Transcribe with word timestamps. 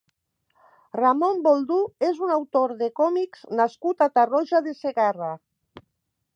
Ramón 0.99 1.43
Boldú 1.47 1.77
és 2.07 2.23
un 2.29 2.33
autor 2.37 2.73
de 2.81 2.89
còmics 3.01 3.45
nascut 3.63 4.03
a 4.07 4.11
Tarroja 4.17 4.65
de 4.69 4.77
Segarra. 4.83 5.33